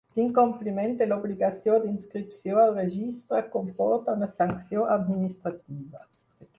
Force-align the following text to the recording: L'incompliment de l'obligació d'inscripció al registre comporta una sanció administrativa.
L'incompliment 0.17 0.95
de 1.01 1.07
l'obligació 1.11 1.75
d'inscripció 1.83 2.63
al 2.63 2.73
registre 2.79 3.45
comporta 3.59 4.19
una 4.21 4.33
sanció 4.41 4.91
administrativa. 4.99 6.09